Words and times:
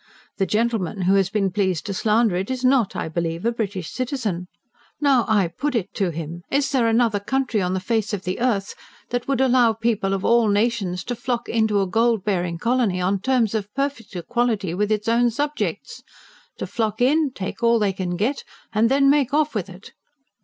The 0.37 0.47
gentleman 0.47 1.03
who 1.03 1.13
has 1.13 1.29
been 1.29 1.51
pleased 1.51 1.85
to 1.85 1.93
slander 1.93 2.35
it 2.35 2.49
is 2.49 2.65
not, 2.65 2.95
I 2.95 3.07
believe, 3.07 3.45
a 3.45 3.51
British 3.51 3.91
citizen. 3.91 4.47
Now, 4.99 5.25
I 5.29 5.47
put 5.47 5.75
it 5.75 5.93
to 5.93 6.09
him: 6.09 6.41
is 6.49 6.71
there 6.71 6.87
another 6.87 7.19
country 7.19 7.61
on 7.61 7.75
the 7.75 7.79
face 7.79 8.11
of 8.11 8.23
the 8.23 8.39
earth, 8.39 8.73
that 9.11 9.27
would 9.27 9.39
allow 9.39 9.73
people 9.73 10.15
of 10.15 10.25
all 10.25 10.47
nations 10.47 11.03
to 11.03 11.15
flock 11.15 11.47
into 11.47 11.81
a 11.81 11.85
gold 11.85 12.23
bearing 12.23 12.57
colony 12.57 12.99
on 12.99 13.19
terms 13.19 13.53
of 13.53 13.71
perfect 13.75 14.15
equality 14.15 14.73
with 14.73 14.91
its 14.91 15.07
own 15.07 15.29
subjects? 15.29 16.01
to 16.57 16.65
flock 16.65 16.99
in, 16.99 17.29
take 17.29 17.61
all 17.61 17.77
they 17.77 17.93
can 17.93 18.15
get, 18.17 18.43
and 18.73 18.89
then 18.89 19.07
make 19.07 19.35
off 19.35 19.53
with 19.53 19.69
it?" 19.69 19.91